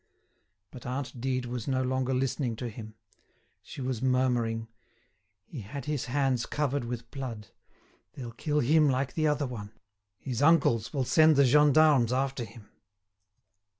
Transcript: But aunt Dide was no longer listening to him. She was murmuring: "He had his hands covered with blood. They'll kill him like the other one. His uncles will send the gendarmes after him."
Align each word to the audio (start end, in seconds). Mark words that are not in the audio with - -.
But 0.71 0.83
aunt 0.87 1.21
Dide 1.21 1.45
was 1.45 1.67
no 1.67 1.83
longer 1.83 2.11
listening 2.15 2.55
to 2.55 2.69
him. 2.69 2.95
She 3.61 3.81
was 3.81 4.01
murmuring: 4.01 4.67
"He 5.45 5.61
had 5.61 5.85
his 5.85 6.05
hands 6.05 6.47
covered 6.47 6.85
with 6.85 7.11
blood. 7.11 7.49
They'll 8.13 8.31
kill 8.31 8.61
him 8.61 8.89
like 8.89 9.13
the 9.13 9.27
other 9.27 9.45
one. 9.45 9.73
His 10.17 10.41
uncles 10.41 10.91
will 10.91 11.05
send 11.05 11.35
the 11.35 11.45
gendarmes 11.45 12.11
after 12.11 12.45
him." 12.45 12.71